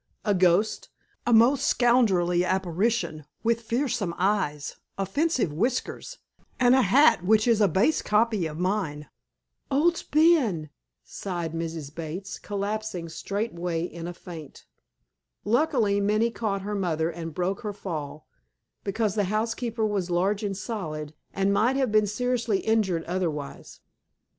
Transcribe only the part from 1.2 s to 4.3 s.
a most scoundrelly apparition, with fearsome